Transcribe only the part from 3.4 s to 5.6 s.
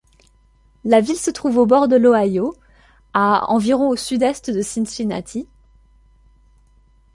environ au Sud-Est de Cincinnati.